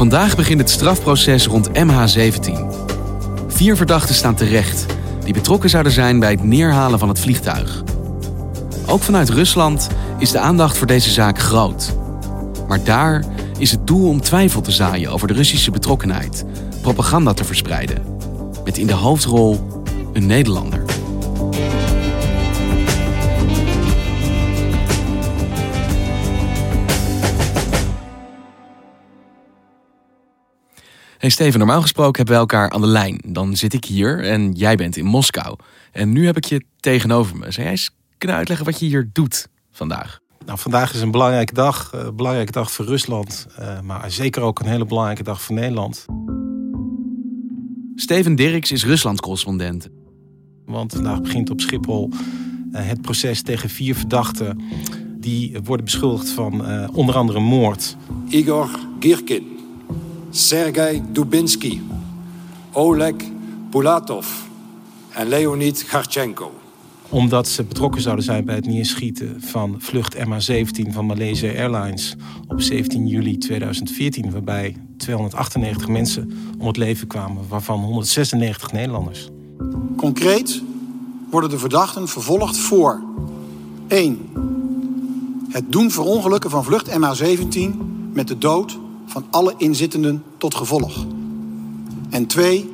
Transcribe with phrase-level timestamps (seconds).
[0.00, 2.52] Vandaag begint het strafproces rond MH17.
[3.48, 4.86] Vier verdachten staan terecht
[5.24, 7.82] die betrokken zouden zijn bij het neerhalen van het vliegtuig.
[8.86, 11.96] Ook vanuit Rusland is de aandacht voor deze zaak groot.
[12.68, 13.24] Maar daar
[13.58, 16.44] is het doel om twijfel te zaaien over de Russische betrokkenheid,
[16.80, 18.02] propaganda te verspreiden.
[18.64, 20.79] Met in de hoofdrol een Nederlander.
[31.20, 33.20] Hey Steven, normaal gesproken hebben we elkaar aan de lijn.
[33.26, 35.56] Dan zit ik hier en jij bent in Moskou.
[35.92, 37.50] En nu heb ik je tegenover me.
[37.52, 40.18] Zou jij eens kunnen uitleggen wat je hier doet vandaag?
[40.46, 41.90] Nou, vandaag is een belangrijke dag.
[41.92, 43.46] Een belangrijke dag voor Rusland.
[43.60, 46.04] Uh, maar zeker ook een hele belangrijke dag voor Nederland.
[47.94, 49.88] Steven Dirks is Rusland-correspondent.
[50.66, 52.18] Want vandaag begint op Schiphol uh,
[52.72, 54.62] het proces tegen vier verdachten.
[55.18, 57.96] Die worden beschuldigd van onder andere moord.
[58.28, 58.68] Igor
[59.00, 59.59] Girkin.
[60.30, 61.80] Sergei Dubinsky,
[62.72, 63.14] Oleg
[63.70, 64.26] Pulatov
[65.10, 66.52] en Leonid Garchenko.
[67.08, 72.16] Omdat ze betrokken zouden zijn bij het neerschieten van vlucht MH17 van Malaysia Airlines
[72.48, 79.28] op 17 juli 2014, waarbij 298 mensen om het leven kwamen, waarvan 196 Nederlanders.
[79.96, 80.62] Concreet
[81.30, 83.02] worden de verdachten vervolgd voor
[83.88, 84.18] 1.
[85.48, 87.76] Het doen verongelukken van vlucht MH17
[88.12, 88.78] met de dood
[89.10, 91.06] van alle inzittenden tot gevolg.
[92.10, 92.72] En twee,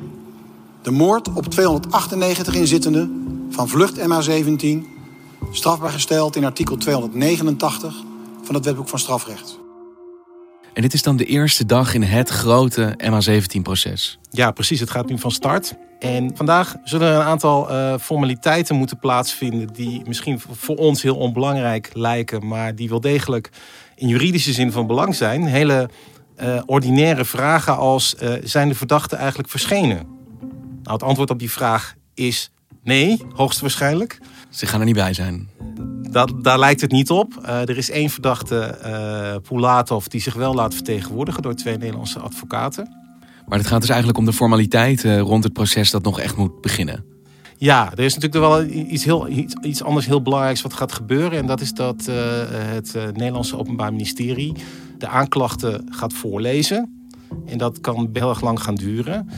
[0.81, 4.67] de moord op 298 inzittenden van vlucht MH17,
[5.51, 7.95] strafbaar gesteld in artikel 289
[8.43, 9.59] van het Wetboek van Strafrecht.
[10.73, 14.19] En dit is dan de eerste dag in het grote MH17-proces.
[14.31, 14.79] Ja, precies.
[14.79, 15.75] Het gaat nu van start.
[15.99, 21.15] En vandaag zullen er een aantal uh, formaliteiten moeten plaatsvinden die misschien voor ons heel
[21.15, 23.49] onbelangrijk lijken, maar die wel degelijk
[23.95, 25.45] in juridische zin van belang zijn.
[25.45, 25.89] Hele
[26.43, 30.07] uh, ordinaire vragen als: uh, zijn de verdachten eigenlijk verschenen?
[30.83, 32.51] Nou, het antwoord op die vraag is
[32.83, 34.19] nee, hoogstwaarschijnlijk.
[34.49, 35.49] Ze gaan er niet bij zijn.
[36.11, 37.33] Dat, daar lijkt het niet op.
[37.41, 42.95] Uh, er is één verdachte, Pulatov, die zich wel laat vertegenwoordigen door twee Nederlandse advocaten.
[43.47, 46.61] Maar het gaat dus eigenlijk om de formaliteiten rond het proces dat nog echt moet
[46.61, 47.05] beginnen.
[47.57, 51.37] Ja, er is natuurlijk wel iets, heel, iets, iets anders heel belangrijks wat gaat gebeuren.
[51.37, 54.53] En dat is dat het Nederlandse Openbaar Ministerie
[54.97, 57.09] de aanklachten gaat voorlezen.
[57.45, 59.29] En dat kan heel erg lang gaan duren.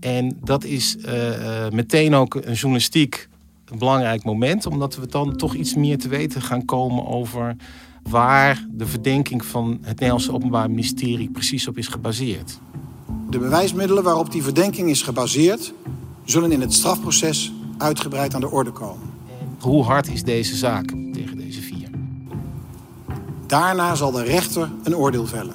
[0.00, 3.28] En dat is uh, meteen ook een journalistiek
[3.70, 7.56] een belangrijk moment, omdat we dan toch iets meer te weten gaan komen over
[8.02, 12.58] waar de verdenking van het Nederlandse Openbaar Ministerie precies op is gebaseerd.
[13.30, 15.72] De bewijsmiddelen waarop die verdenking is gebaseerd,
[16.24, 19.06] zullen in het strafproces uitgebreid aan de orde komen.
[19.58, 21.07] Hoe hard is deze zaak?
[23.48, 25.54] Daarna zal de rechter een oordeel vellen.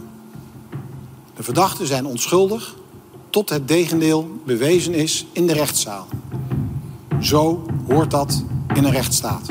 [1.36, 2.76] De verdachten zijn onschuldig
[3.30, 6.08] tot het tegendeel bewezen is in de rechtszaal.
[7.22, 8.44] Zo hoort dat
[8.74, 9.48] in een rechtsstaat.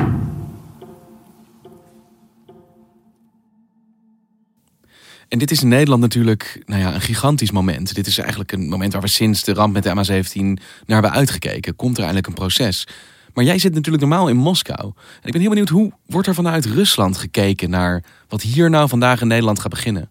[5.29, 7.95] En dit is in Nederland natuurlijk nou ja, een gigantisch moment.
[7.95, 10.41] Dit is eigenlijk een moment waar we sinds de ramp met de MH17
[10.87, 11.77] naar hebben uitgekeken.
[11.77, 12.87] Komt er eindelijk een proces?
[13.35, 14.85] Maar jij zit natuurlijk normaal in Moskou.
[14.85, 18.89] En ik ben heel benieuwd, hoe wordt er vanuit Rusland gekeken naar wat hier nou
[18.89, 20.11] vandaag in Nederland gaat beginnen?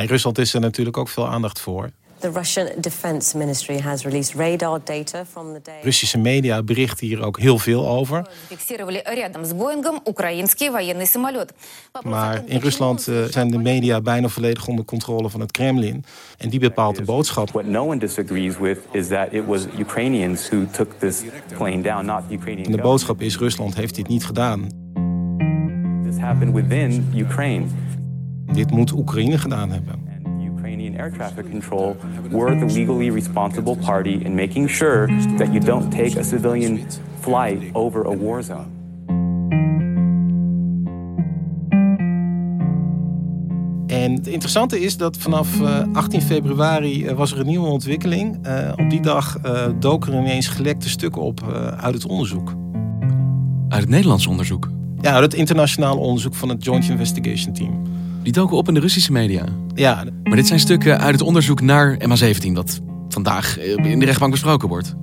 [0.00, 1.90] In Rusland is er natuurlijk ook veel aandacht voor.
[2.20, 5.80] The Russian Defense Ministry has released radar data from the day.
[5.82, 8.26] Russische media berichten hier ook heel veel over.
[12.02, 16.04] Maar in Rusland uh, zijn de media bijna volledig onder controle van het Kremlin
[16.38, 17.50] en die bepaalt de boodschap.
[17.50, 21.22] What no one disagrees with is that it was Ukrainians who took this
[21.56, 22.66] plane down, not the Ukrainian.
[22.66, 24.66] En de boodschap is Rusland heeft dit niet gedaan.
[26.04, 27.66] This happened within Ukraine.
[28.52, 30.09] Dit moet Oekraïne gedaan hebben.
[31.00, 31.96] Air traffic control
[32.30, 35.06] were the legally responsible party in making sure
[35.38, 36.86] that you don't take a civilian
[37.20, 38.66] flight over a war zone.
[43.86, 48.46] En het interessante is dat vanaf uh, 18 februari uh, was er een nieuwe ontwikkeling.
[48.46, 49.40] Uh, op die dag
[49.78, 51.40] doken er ineens gelekte stukken op
[51.76, 52.54] uit het onderzoek.
[53.68, 54.70] Uit het Nederlands onderzoek?
[55.00, 57.82] Ja, uit het internationaal onderzoek van het Joint Investigation Team.
[58.22, 59.44] Die doken op in de Russische media?
[59.74, 60.04] Ja.
[60.24, 62.52] Maar dit zijn stukken uit het onderzoek naar MH17...
[62.52, 64.94] dat vandaag in de rechtbank besproken wordt.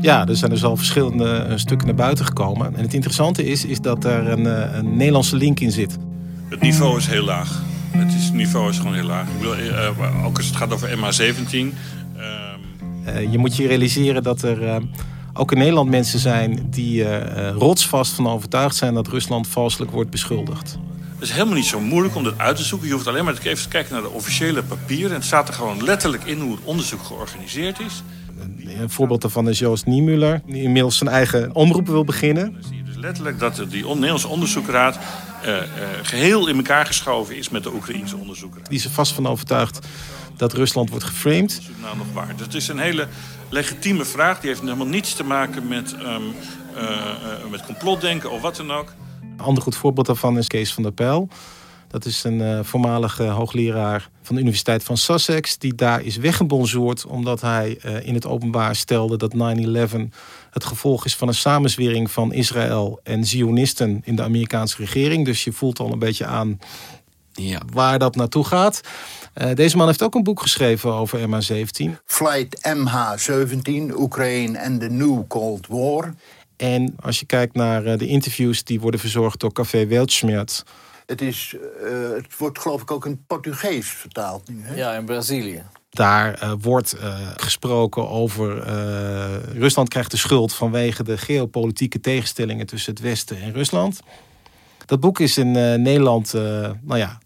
[0.00, 2.76] Ja, er zijn dus al verschillende stukken naar buiten gekomen.
[2.76, 4.44] En het interessante is, is dat er een,
[4.78, 5.98] een Nederlandse link in zit.
[6.48, 7.62] Het niveau is heel laag.
[7.90, 9.28] Het is, niveau is gewoon heel laag.
[9.28, 11.52] Ik bedoel, uh, ook als het gaat over MH17.
[11.52, 11.72] Uh...
[13.06, 14.82] Uh, je moet je realiseren dat er
[15.32, 17.04] ook in Nederland mensen zijn die
[17.50, 20.78] rotsvast van overtuigd zijn dat Rusland valselijk wordt beschuldigd.
[21.22, 22.88] Het is helemaal niet zo moeilijk om dat uit te zoeken.
[22.88, 25.08] Je hoeft alleen maar even te kijken naar de officiële papieren.
[25.08, 28.02] En het staat er gewoon letterlijk in hoe het onderzoek georganiseerd is.
[28.80, 32.52] Een voorbeeld daarvan is Joost Niemuller, die inmiddels zijn eigen omroep wil beginnen.
[32.52, 34.98] Dan zie je dus letterlijk dat die Nederlandse onderzoekraad
[35.44, 35.62] uh, uh,
[36.02, 38.68] geheel in elkaar geschoven is met de Oekraïense onderzoekraad.
[38.68, 39.86] Die is er vast van overtuigd
[40.36, 41.50] dat Rusland wordt geframed.
[41.50, 42.34] Is het nou nog waar?
[42.36, 43.08] Het is een hele
[43.48, 44.40] legitieme vraag.
[44.40, 46.34] Die heeft helemaal niets te maken met, um,
[46.76, 48.92] uh, met complotdenken of wat dan ook.
[49.42, 51.28] Een ander goed voorbeeld daarvan is Kees van der Pijl.
[51.88, 55.58] Dat is een uh, voormalige hoogleraar van de Universiteit van Sussex...
[55.58, 59.16] die daar is weggebonjourd omdat hij uh, in het openbaar stelde...
[59.16, 59.38] dat 9-11
[60.50, 64.02] het gevolg is van een samenzwering van Israël en Zionisten...
[64.04, 65.24] in de Amerikaanse regering.
[65.24, 66.58] Dus je voelt al een beetje aan
[67.32, 67.60] ja.
[67.72, 68.80] waar dat naartoe gaat.
[69.34, 71.90] Uh, deze man heeft ook een boek geschreven over MH17.
[72.04, 76.14] Flight MH17, Oekraïne en de New Cold War.
[76.62, 80.62] En als je kijkt naar de interviews die worden verzorgd door Café Weltschmerz...
[81.06, 84.62] Het, is, uh, het wordt geloof ik ook in Portugees vertaald nu.
[84.62, 84.74] Hè?
[84.74, 85.62] Ja, in Brazilië.
[85.90, 88.62] Daar uh, wordt uh, gesproken over.
[89.58, 94.00] Rusland krijgt de schuld vanwege de geopolitieke tegenstellingen tussen het Westen en Rusland.
[94.86, 95.50] Dat boek is in
[95.82, 96.32] Nederland,
[96.82, 97.18] nou ja,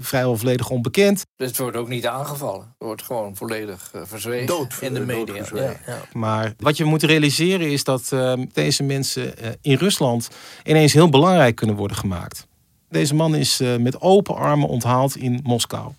[0.00, 1.22] vrijwel volledig onbekend.
[1.36, 2.60] Dus het wordt ook niet aangevallen.
[2.60, 5.44] Het wordt gewoon volledig verzwegen dood, in de media.
[5.54, 6.02] Ja, ja.
[6.12, 8.12] Maar wat je moet realiseren is dat
[8.52, 10.28] deze mensen in Rusland
[10.64, 12.46] ineens heel belangrijk kunnen worden gemaakt.
[12.88, 15.92] Deze man is uh, met open armen onthaald in Moskou.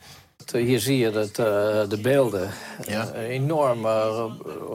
[0.52, 1.46] Hier zie je dat, uh,
[1.90, 2.50] de beelden.
[2.88, 3.12] Ja.
[3.16, 3.86] Uh, enorm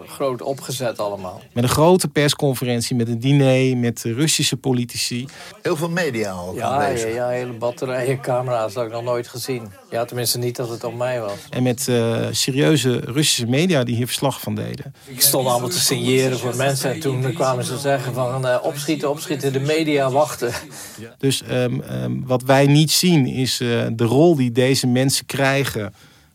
[0.06, 1.42] groot opgezet allemaal.
[1.52, 5.26] Met een grote persconferentie, met een diner, met Russische politici.
[5.62, 7.14] Heel veel media al ja, aanwezig.
[7.14, 9.68] Ja, ja, hele batterijen camera's dat heb ik nog nooit gezien.
[9.90, 11.32] Ja, tenminste niet dat het op mij was.
[11.50, 11.90] En met
[12.30, 14.94] serieuze Russische media die hier verslag van deden.
[15.04, 16.92] Ik stond allemaal te signeren voor mensen.
[16.92, 20.52] En toen kwamen ze zeggen van opschieten, opschieten, de media wachten.
[21.18, 25.57] Dus um, um, wat wij niet zien is de rol die deze mensen krijgen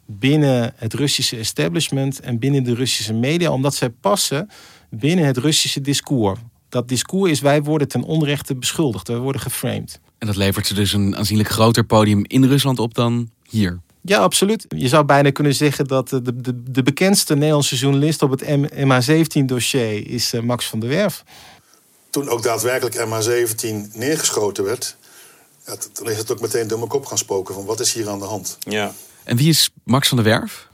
[0.05, 4.49] binnen het Russische establishment en binnen de Russische media, omdat zij passen
[4.89, 6.39] binnen het Russische discours.
[6.69, 9.99] Dat discours is wij worden ten onrechte beschuldigd, wij worden geframed.
[10.17, 13.79] En dat levert ze dus een aanzienlijk groter podium in Rusland op dan hier.
[14.01, 14.65] Ja, absoluut.
[14.69, 20.07] Je zou bijna kunnen zeggen dat de, de, de bekendste Nederlandse journalist op het MH17-dossier
[20.07, 21.23] is Max van der Werf.
[22.09, 24.95] Toen ook daadwerkelijk MH17 neergeschoten werd,
[25.65, 28.09] ja, dan is het ook meteen door mijn kop gaan spoken van wat is hier
[28.09, 28.57] aan de hand.
[28.59, 28.93] Ja.
[29.23, 30.67] En wie is Max van der Werf?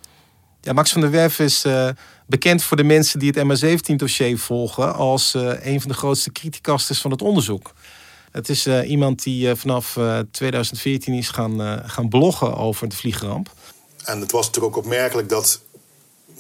[0.62, 1.90] Ja, Max van der Werf is uh,
[2.28, 7.02] bekend voor de mensen die het MH17-dossier volgen als uh, een van de grootste criticasters
[7.02, 7.74] van het onderzoek.
[8.32, 9.98] Het is uh, iemand die vanaf
[10.32, 13.52] 2014 is gaan, gaan bloggen over de vliegramp.
[14.04, 15.62] En het was natuurlijk ook opmerkelijk dat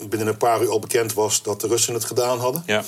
[0.09, 2.63] binnen een paar uur al bekend was dat de Russen het gedaan hadden.
[2.65, 2.83] Ja.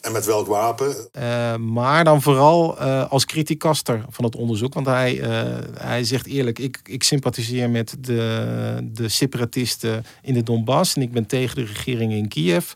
[0.00, 1.08] En met welk wapen?
[1.18, 4.74] Uh, maar dan vooral uh, als kritiekaster van het onderzoek.
[4.74, 10.42] Want hij, uh, hij zegt eerlijk, ik, ik sympathiseer met de, de separatisten in de
[10.42, 10.94] Donbass.
[10.94, 12.72] En ik ben tegen de regering in Kiev.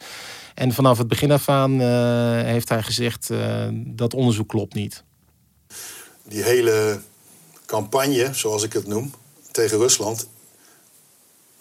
[0.55, 1.81] En vanaf het begin af aan
[2.45, 3.31] heeft hij gezegd
[3.73, 5.05] dat onderzoek klopt niet.
[6.29, 7.01] Die hele
[7.67, 9.13] campagne, zoals ik het noem,
[9.51, 10.29] tegen Rusland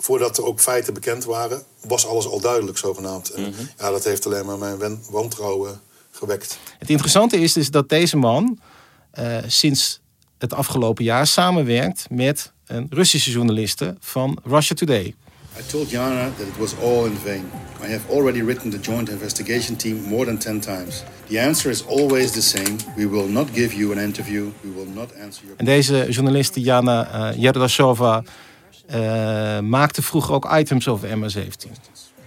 [0.03, 3.29] voordat er ook feiten bekend waren, was alles al duidelijk zogenaamd.
[3.29, 3.69] En, mm -hmm.
[3.77, 5.81] Ja, dat heeft alleen maar mijn wantrouwen
[6.11, 6.57] gewekt.
[6.77, 8.59] Het interessante is dus dat deze man
[9.19, 10.01] uh, sinds
[10.37, 15.15] het afgelopen jaar samenwerkt met een Russische journaliste van Russia Today.
[15.59, 17.45] I told Jana that it was all in vain.
[17.83, 21.03] I have already written the joint investigation team more than 10 times.
[21.27, 22.75] The answer is always the same.
[22.95, 24.51] We will not give you an interview.
[24.61, 28.23] We will not answer your En deze journaliste Jana uh, Yerdashova
[28.89, 31.71] uh, maakte vroeger ook items over MH17.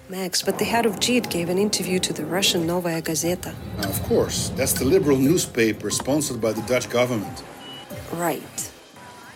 [0.06, 3.52] Max, but the head of JIT gave an interview to the Russian Novaya Gazeta.
[3.80, 7.42] Now, of course, that's the liberal newspaper sponsored by the Dutch government.
[8.18, 8.74] right.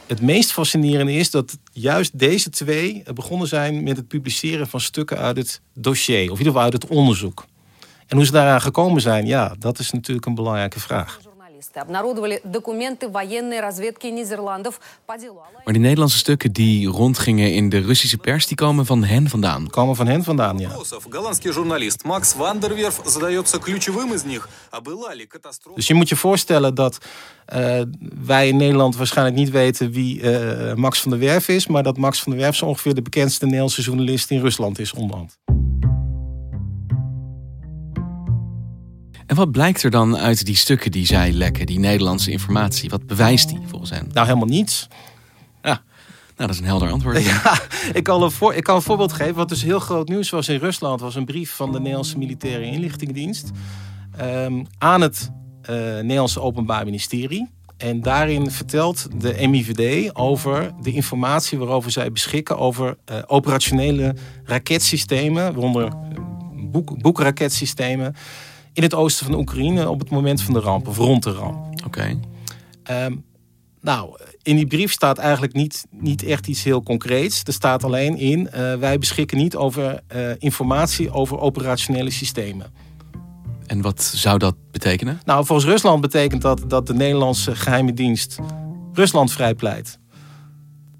[0.06, 5.18] Het meest fascinerende is dat juist deze twee begonnen zijn met het publiceren van stukken
[5.18, 7.44] uit het dossier, of in ieder geval uit het onderzoek.
[8.06, 11.20] En hoe ze daaraan gekomen zijn, ja, dat is natuurlijk een belangrijke vraag.
[15.64, 19.70] Maar die Nederlandse stukken die rondgingen in de Russische pers, die komen van hen vandaan.
[19.70, 20.70] Komen van hen vandaan, ja.
[25.74, 26.98] Dus je moet je voorstellen dat
[27.54, 27.80] uh,
[28.24, 31.96] wij in Nederland waarschijnlijk niet weten wie uh, Max van der Werf is, maar dat
[31.96, 35.38] Max van der Werf zo ongeveer de bekendste Nederlandse journalist in Rusland is onderhand.
[39.30, 42.90] En wat blijkt er dan uit die stukken die zij lekken, die Nederlandse informatie?
[42.90, 44.08] Wat bewijst die volgens hen?
[44.12, 44.88] Nou, helemaal niets.
[45.62, 45.82] Ja, nou,
[46.36, 47.24] dat is een helder antwoord.
[47.24, 47.60] Ja,
[47.98, 49.34] ik kan, een voor, ik kan een voorbeeld geven.
[49.34, 52.64] Wat dus heel groot nieuws was in Rusland, was een brief van de Nederlandse Militaire
[52.64, 53.50] Inlichtingendienst
[54.20, 55.30] um, aan het
[55.62, 57.48] uh, Nederlandse Openbaar Ministerie.
[57.76, 65.44] En daarin vertelt de MIVD over de informatie waarover zij beschikken over uh, operationele raketsystemen,
[65.44, 65.92] waaronder
[66.70, 68.14] boek, boekraketsystemen
[68.72, 71.66] in het oosten van Oekraïne op het moment van de ramp of rond de ramp.
[71.86, 72.20] Oké.
[72.82, 73.16] Ehm,
[73.80, 77.42] nou, in die brief staat eigenlijk niet, niet echt iets heel concreets.
[77.44, 82.72] Er staat alleen in, uh, wij beschikken niet over uh, informatie over operationele systemen.
[83.66, 85.20] En wat zou dat betekenen?
[85.24, 88.38] Nou, volgens Rusland betekent dat dat de Nederlandse geheime dienst
[88.92, 89.98] Rusland vrijpleit.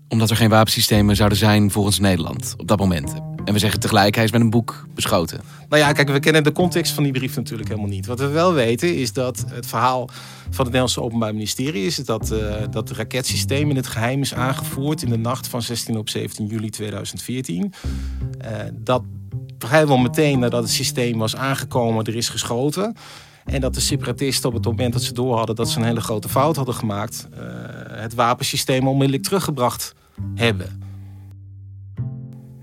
[0.09, 3.15] Omdat er geen wapensystemen zouden zijn volgens Nederland op dat moment.
[3.45, 5.41] En we zeggen tegelijk, hij is met een boek beschoten.
[5.69, 8.07] Nou ja, kijk, we kennen de context van die brief natuurlijk helemaal niet.
[8.07, 10.07] Wat we wel weten is dat het verhaal
[10.43, 14.35] van het Nederlandse Openbaar Ministerie is dat, uh, dat het raketsysteem in het geheim is
[14.35, 17.73] aangevoerd in de nacht van 16 op 17 juli 2014.
[18.45, 19.03] Uh, dat
[19.59, 22.97] vrijwel meteen nadat het systeem was aangekomen, er is geschoten.
[23.45, 26.01] En dat de separatisten op het moment dat ze door hadden dat ze een hele
[26.01, 27.41] grote fout hadden gemaakt, uh,
[27.91, 29.95] het wapensysteem onmiddellijk teruggebracht
[30.35, 30.90] hebben.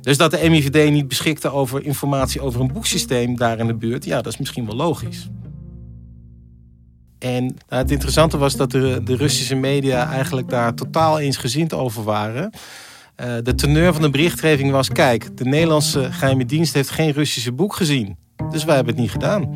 [0.07, 4.05] Dus dat de MIVD niet beschikte over informatie over een boeksysteem daar in de buurt,
[4.05, 5.29] ja, dat is misschien wel logisch.
[7.19, 12.03] En nou, het interessante was dat de, de, Russische media eigenlijk daar totaal eensgezind over
[12.03, 12.51] waren.
[13.21, 17.51] Uh, de teneur van de berichtgeving was: kijk, de Nederlandse geheime dienst heeft geen Russische
[17.51, 18.17] boek gezien.
[18.51, 19.55] Dus wij hebben het niet gedaan.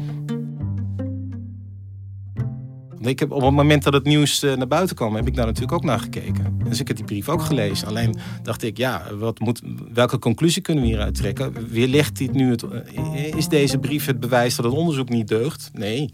[3.02, 5.46] Ik heb op het moment dat het nieuws eh, naar buiten kwam, heb ik daar
[5.46, 6.60] natuurlijk ook naar gekeken.
[6.64, 7.88] Dus ik heb die brief ook gelezen.
[7.88, 9.62] Alleen dacht ik, ja, wat moet,
[9.94, 11.54] welke conclusie kunnen we hieruit trekken?
[11.70, 15.28] Wie legt dit nu het, eh, is deze brief het bewijs dat het onderzoek niet
[15.28, 15.70] deugt?
[15.74, 16.14] Nee.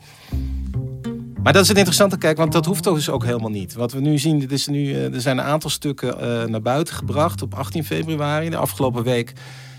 [1.44, 3.74] Maar dat is het interessante, kijk, want dat hoeft dus ook helemaal niet.
[3.74, 6.16] Wat we nu zien, is nu, eh, er zijn een aantal stukken
[6.52, 8.50] naar buiten gebracht op 18 februari.
[8.50, 9.34] De afgelopen week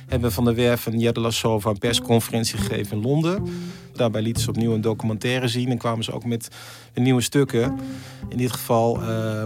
[0.08, 3.42] hebben Van der Werf en Lassova een persconferentie gegeven in Londen.
[3.92, 6.48] Daarbij lieten ze opnieuw een documentaire zien en kwamen ze ook met
[6.94, 7.78] nieuwe stukken.
[8.28, 9.42] In dit geval uh,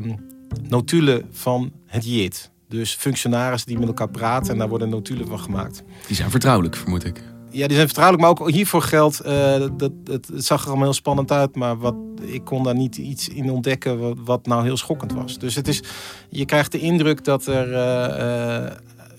[0.69, 2.51] notulen van het JIT.
[2.69, 5.83] Dus functionarissen die met elkaar praten en daar worden notulen van gemaakt.
[6.07, 7.23] Die zijn vertrouwelijk, vermoed ik.
[7.51, 10.85] Ja, die zijn vertrouwelijk, maar ook hiervoor geldt, uh, dat, het, het, zag er allemaal
[10.85, 14.65] heel spannend uit, maar wat, ik kon daar niet iets in ontdekken wat, wat nou
[14.65, 15.39] heel schokkend was.
[15.39, 15.83] Dus het is,
[16.29, 18.71] je krijgt de indruk dat er uh, uh,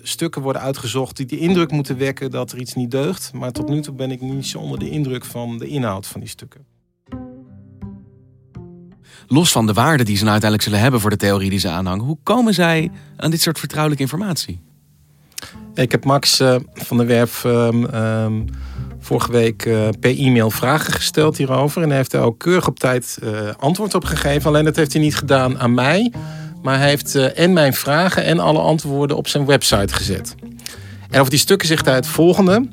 [0.03, 3.31] stukken worden uitgezocht die de indruk moeten wekken dat er iets niet deugt.
[3.33, 6.19] Maar tot nu toe ben ik niet zo onder de indruk van de inhoud van
[6.19, 6.65] die stukken.
[9.27, 11.69] Los van de waarde die ze nou uiteindelijk zullen hebben voor de theorie die ze
[11.69, 14.60] aanhangen, hoe komen zij aan dit soort vertrouwelijke informatie?
[15.74, 18.45] Ik heb Max uh, van der Werf um, um,
[19.00, 21.81] vorige week uh, per e-mail vragen gesteld hierover.
[21.81, 24.48] En hij heeft er ook keurig op tijd uh, antwoord op gegeven.
[24.50, 26.13] Alleen dat heeft hij niet gedaan aan mij.
[26.63, 30.36] Maar hij heeft en mijn vragen en alle antwoorden op zijn website gezet.
[31.10, 32.67] En over die stukken zegt hij het volgende.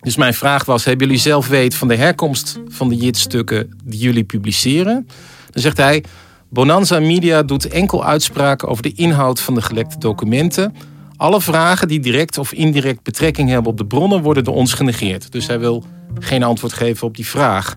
[0.00, 4.00] Dus mijn vraag was: hebben jullie zelf weet van de herkomst van de JIT-stukken die
[4.00, 5.08] jullie publiceren?
[5.50, 6.04] Dan zegt hij:
[6.48, 10.74] Bonanza Media doet enkel uitspraken over de inhoud van de gelekte documenten.
[11.16, 15.32] Alle vragen die direct of indirect betrekking hebben op de bronnen worden door ons genegeerd.
[15.32, 15.84] Dus hij wil
[16.18, 17.76] geen antwoord geven op die vraag.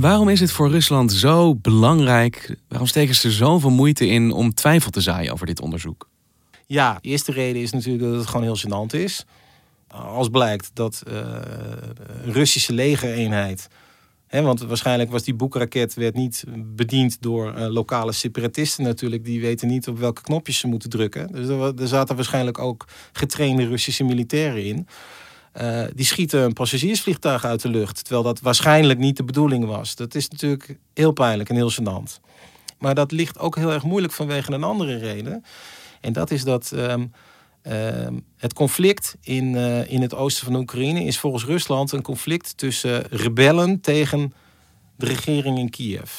[0.00, 2.56] Waarom is het voor Rusland zo belangrijk?
[2.68, 6.08] Waarom steken ze zoveel moeite in om twijfel te zaaien over dit onderzoek?
[6.66, 9.24] Ja, de eerste reden is natuurlijk dat het gewoon heel gênant is.
[9.88, 11.14] Als blijkt dat uh,
[12.24, 13.68] een Russische legereenheid.
[14.26, 19.24] Hè, want waarschijnlijk was die boekraket werd niet bediend door uh, lokale separatisten natuurlijk.
[19.24, 21.32] Die weten niet op welke knopjes ze moeten drukken.
[21.32, 24.86] Dus er, er zaten waarschijnlijk ook getrainde Russische militairen in.
[25.60, 28.04] Uh, die schieten een passagiersvliegtuig uit de lucht.
[28.04, 29.94] Terwijl dat waarschijnlijk niet de bedoeling was.
[29.94, 32.20] Dat is natuurlijk heel pijnlijk en heel gênant.
[32.78, 35.44] Maar dat ligt ook heel erg moeilijk vanwege een andere reden.
[36.00, 37.12] En dat is dat um,
[37.62, 42.56] Ehm, het conflict in, eh, in het oosten van Oekraïne is volgens Rusland een conflict
[42.56, 44.34] tussen rebellen tegen
[44.96, 46.10] de regering in Kiev.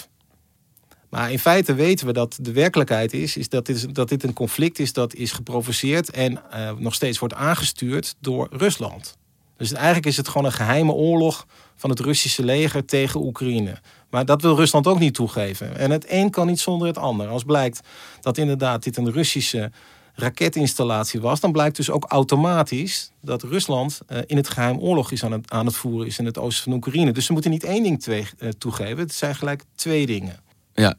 [1.09, 4.33] Maar in feite weten we dat de werkelijkheid is, is dat, dit, dat dit een
[4.33, 9.17] conflict is dat is geprovoceerd en eh, nog steeds wordt aangestuurd door Rusland.
[9.61, 13.77] Dus eigenlijk is het gewoon een geheime oorlog van het Russische leger tegen Oekraïne.
[14.09, 15.77] Maar dat wil Rusland ook niet toegeven.
[15.77, 17.27] En het een kan niet zonder het ander.
[17.27, 17.79] Als blijkt
[18.21, 19.71] dat inderdaad dit een Russische
[20.13, 25.23] raketinstallatie was, dan blijkt dus ook automatisch dat Rusland uh, in het geheim oorlog is
[25.23, 27.11] aan het, aan het voeren is in het oosten van Oekraïne.
[27.11, 30.39] Dus ze moeten niet één ding twee, uh, toegeven, het zijn gelijk twee dingen.
[30.73, 30.95] Ja,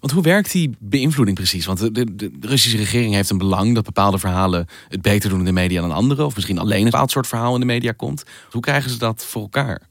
[0.00, 1.66] want hoe werkt die beïnvloeding precies?
[1.66, 5.38] Want de, de, de, Russische regering heeft een belang dat bepaalde verhalen het beter doen
[5.38, 7.92] in de media dan andere, of misschien alleen een bepaald soort verhaal in de media
[7.92, 8.22] komt.
[8.50, 9.82] Hoe krijgen ze dat voor elkaar?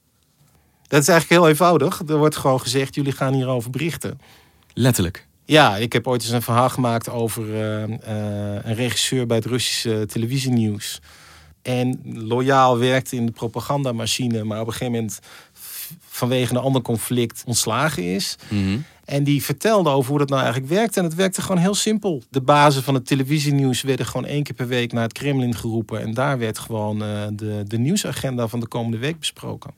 [0.87, 2.01] Dat is eigenlijk heel eenvoudig.
[2.07, 4.19] Er wordt gewoon gezegd: jullie gaan hierover berichten.
[4.73, 5.27] Letterlijk.
[5.45, 7.95] Ja, ik heb ooit eens een verhaal gemaakt over uh, uh,
[8.63, 11.01] een regisseur bij het Russische televisienieuws.
[11.61, 15.19] En loyaal werkte in de propagandamachine, maar op een gegeven moment
[15.99, 18.35] vanwege een ander conflict ontslagen is.
[18.49, 18.83] Mm -hmm.
[19.05, 20.99] En die vertelde over hoe dat nou eigenlijk werkte.
[20.99, 22.23] En het werkte gewoon heel simpel.
[22.29, 26.01] De bazen van het televisienieuws werden gewoon één keer per week naar het Kremlin geroepen.
[26.01, 29.73] En daar werd gewoon uh, de, de nieuwsagenda van de komende week besproken.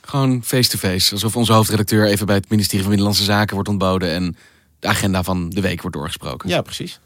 [0.00, 0.98] Gewoon face-to-face.
[0.98, 1.12] -face.
[1.12, 4.10] Alsof onze hoofdredacteur even bij het ministerie van Binnenlandse Zaken wordt ontboden.
[4.10, 4.36] En
[4.78, 6.48] de agenda van de week wordt doorgesproken.
[6.48, 7.00] Ja, precies.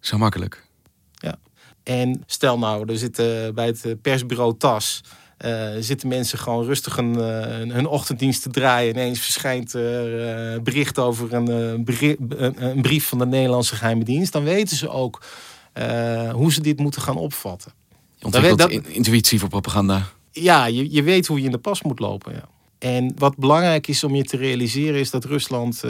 [0.00, 0.66] Zo makkelijk.
[1.14, 1.38] Ja.
[1.82, 5.00] En stel nou, er zitten bij het persbureau TAS
[5.44, 8.90] uh, zitten mensen gewoon rustig een, uh, hun ochtenddienst te draaien.
[8.90, 14.32] Ineens verschijnt er uh, bericht over een, brief, een, brief van de Nederlandse geheime dienst.
[14.32, 15.22] Dan weten ze ook
[16.32, 17.72] hoe ze dit moeten gaan opvatten.
[18.18, 20.08] Je dat, intuïtie voor propaganda.
[20.32, 22.32] Ja, je, je weet hoe je in de pas moet lopen.
[22.32, 22.48] Ja.
[22.78, 25.82] En wat belangrijk is om je te realiseren is dat Rusland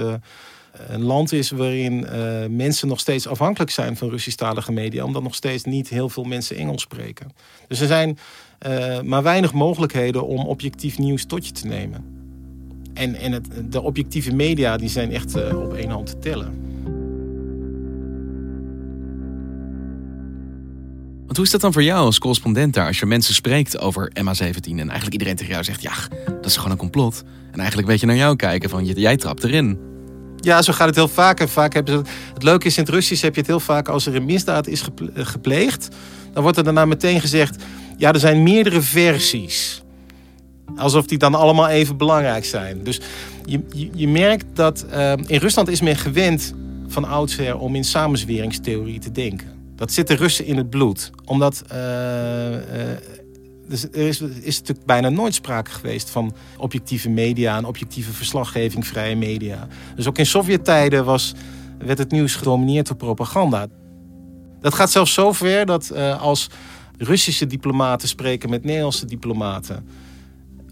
[0.87, 5.35] een land is waarin uh, mensen nog steeds afhankelijk zijn van Russisch-talige media, omdat nog
[5.35, 7.29] steeds niet heel veel mensen Engels spreken.
[7.69, 8.19] Dus er zijn
[8.67, 12.05] uh, maar weinig mogelijkheden om objectief nieuws tot je te nemen.
[12.95, 16.67] En, en het, de objectieve media die zijn echt uh, op één hand te tellen.
[21.25, 24.11] Want hoe is dat dan voor jou als correspondent daar als je mensen spreekt over
[24.15, 27.23] MH17 en eigenlijk iedereen tegen jou zegt: ja, dat is gewoon een complot.
[27.51, 29.79] En eigenlijk weet je naar jou kijken van jij trapt erin.
[30.41, 31.41] Ja, zo gaat het heel vaak.
[31.41, 33.89] En vaak hebben ze, het leuke is, in het Russisch heb je het heel vaak
[33.89, 35.89] als er een misdaad is gepleegd.
[36.33, 37.63] Dan wordt er daarna meteen gezegd,
[37.97, 39.83] ja, er zijn meerdere versies.
[40.77, 42.85] Alsof die dan allemaal even belangrijk zijn.
[42.85, 43.01] Dus
[43.45, 43.61] je,
[43.95, 46.55] je, merkt dat uh, in Rusland is men gewend
[46.87, 49.49] van oudsher om in samenzweringstheorie te denken.
[49.77, 51.11] Dat zit de Russen in het bloed.
[51.25, 51.79] Omdat uh,
[53.69, 58.87] dus er is, is natuurlijk bijna nooit sprake geweest van objectieve media en objectieve verslaggeving,
[58.87, 59.67] vrije media.
[59.97, 61.35] Dus ook in Sovjet-tijden was,
[61.79, 63.67] werd het nieuws gedomineerd door propaganda.
[64.61, 66.51] Dat gaat zelfs zo ver dat uh, als
[66.97, 69.89] Russische diplomaten spreken met Nederlandse diplomaten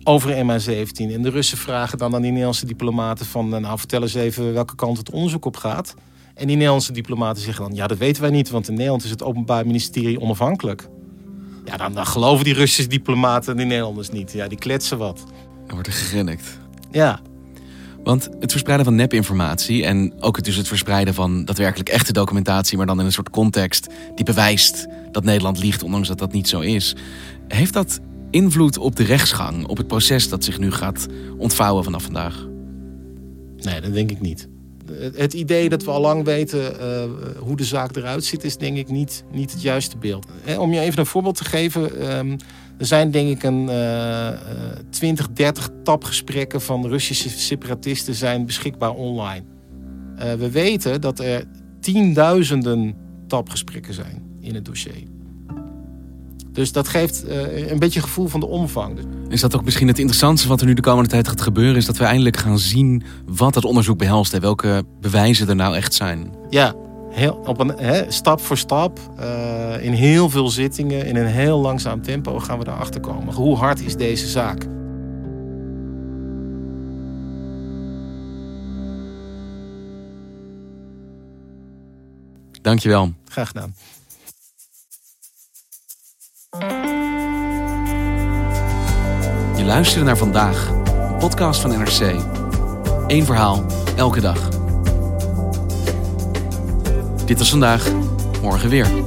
[0.05, 4.15] over MH17 en de Russen vragen dan aan die Nederlandse diplomaten van nou vertel eens
[4.15, 5.95] even welke kant het onderzoek op gaat.
[6.35, 9.11] En die Nederlandse diplomaten zeggen dan ja dat weten wij niet, want in Nederland is
[9.11, 10.89] het Openbaar Ministerie onafhankelijk.
[11.67, 14.33] Ja, dan, dan geloven die Russische diplomaten die Nederlanders niet.
[14.33, 15.25] Ja, die kletsen wat.
[15.67, 16.59] Er wordt er gegrinnikt.
[16.91, 17.21] Ja.
[18.05, 22.87] Want het verspreiden van nepinformatie en ook dus het verspreiden van daadwerkelijk echte documentatie, maar
[22.87, 26.61] dan in een soort context die bewijst dat Nederland liegt, ondanks dat dat niet zo
[26.61, 26.97] is.
[27.49, 28.01] Heeft dat
[28.31, 31.07] invloed op de rechtsgang, op het proces dat zich nu gaat
[31.39, 32.47] ontvouwen vanaf vandaag?
[33.57, 34.49] Nee, dat denk ik niet.
[35.15, 37.05] Het idee dat we al lang weten uh,
[37.39, 40.27] hoe de zaak eruit ziet, is denk ik niet, niet het juiste beeld.
[40.59, 42.17] om je even een voorbeeld te geven.
[42.19, 42.37] Um,
[42.79, 44.29] er zijn denk ik een uh,
[44.91, 49.45] 20, 30 tapgesprekken van Russische separatisten zijn beschikbaar online.
[50.17, 51.45] We weten dat er
[51.81, 52.97] tienduizenden
[53.27, 55.16] tapgesprekken zijn in het dossier.
[56.57, 58.99] Dus dat geeft uh, een beetje gevoel van de omvang.
[59.29, 61.77] Is dat ook misschien het interessantste wat er nu de komende tijd gaat gebeuren?
[61.77, 65.77] Is dat we eindelijk gaan zien wat dat onderzoek behelst en welke bewijzen er nou
[65.77, 66.35] echt zijn?
[66.51, 66.75] Ja,
[67.11, 71.59] heel, op een, he, stap voor stap, uh, in heel veel zittingen, in een heel
[71.59, 73.35] langzaam tempo gaan we daarachter komen.
[73.35, 74.67] Hoe hard is deze zaak?
[82.63, 83.13] Dankjewel.
[83.29, 83.75] Graag gedaan.
[89.67, 90.69] Luisterde naar vandaag,
[91.09, 92.15] een podcast van NRC.
[93.07, 93.65] Eén verhaal,
[93.97, 94.49] elke dag.
[97.25, 97.93] Dit was vandaag,
[98.43, 99.06] morgen weer.